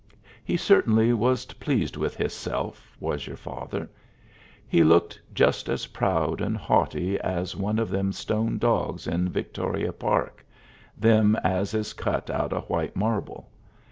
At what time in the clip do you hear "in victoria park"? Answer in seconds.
9.05-10.43